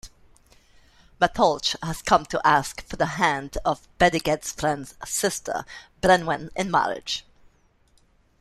[1.21, 5.63] Matholwch has come to ask for the hand of Bendigeidfran's sister
[6.01, 7.23] Branwen in marriage.